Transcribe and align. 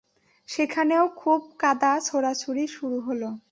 সেখানেও 0.49 1.05
খুব 1.17 1.39
কাদা 1.59 1.91
ছোঁড়াছুঁড়ি 2.01 2.65
শুরু 2.75 2.97
হলো। 3.01 3.29